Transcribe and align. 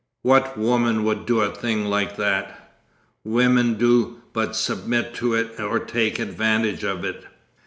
What 0.23 0.57
woman 0.57 1.03
would 1.03 1.27
do 1.27 1.41
a 1.41 1.53
thing 1.53 1.85
like 1.85 2.15
that? 2.15 2.73
Women 3.23 3.75
do 3.75 4.23
but 4.33 4.55
submit 4.55 5.13
to 5.17 5.35
it 5.35 5.59
or 5.59 5.77
take 5.77 6.17
advantage 6.17 6.83
of 6.83 7.05
it. 7.05 7.23